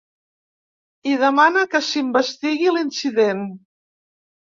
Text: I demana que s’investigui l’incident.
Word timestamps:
I 1.11 1.13
demana 1.25 1.67
que 1.75 1.83
s’investigui 1.91 2.75
l’incident. 2.75 3.49